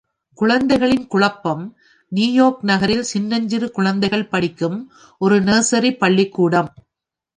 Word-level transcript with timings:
குழந்தைகளின் 0.37 1.07
குழப்பம் 1.07 1.61
நியூயார்க் 2.11 2.63
நகரில் 2.63 3.03
சின்னஞ்சிறு 3.03 3.71
குழந்தைகள் 3.71 4.27
படிக்கும் 4.27 4.77
ஒரு 5.21 5.37
நர்சரிப் 5.41 5.99
பள்ளிக்கூடம். 5.99 6.71